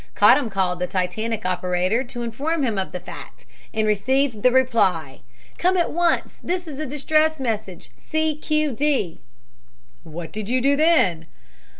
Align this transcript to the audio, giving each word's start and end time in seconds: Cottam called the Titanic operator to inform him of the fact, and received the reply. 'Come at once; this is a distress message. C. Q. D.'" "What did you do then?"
Cottam 0.15 0.49
called 0.49 0.79
the 0.79 0.87
Titanic 0.87 1.45
operator 1.45 2.03
to 2.05 2.23
inform 2.23 2.63
him 2.63 2.79
of 2.79 2.91
the 2.91 2.99
fact, 2.99 3.45
and 3.71 3.85
received 3.85 4.41
the 4.41 4.49
reply. 4.49 5.19
'Come 5.59 5.77
at 5.77 5.91
once; 5.91 6.39
this 6.41 6.67
is 6.67 6.79
a 6.79 6.87
distress 6.87 7.39
message. 7.39 7.91
C. 7.97 8.35
Q. 8.35 8.71
D.'" 8.71 9.21
"What 10.17 10.31
did 10.31 10.49
you 10.49 10.59
do 10.59 10.75
then?" 10.75 11.27